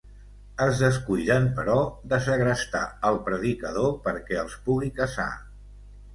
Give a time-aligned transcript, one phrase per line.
[0.63, 1.75] Es descuiden, però,
[2.13, 5.31] de segrestar el predicador perquè els pugui casar.